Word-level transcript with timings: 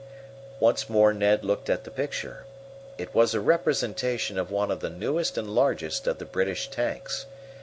Once 0.59 0.89
more 0.89 1.13
Ned 1.13 1.45
looked 1.45 1.69
at 1.69 1.83
the 1.83 1.91
picture. 1.91 2.43
It 2.97 3.13
was 3.13 3.35
a 3.35 3.39
representation 3.39 4.39
of 4.39 4.49
one 4.49 4.71
of 4.71 4.79
the 4.79 4.89
newest 4.89 5.37
and 5.37 5.47
largest 5.47 6.07
of 6.07 6.17
the 6.17 6.25
British 6.25 6.71
tanks. 6.71 7.27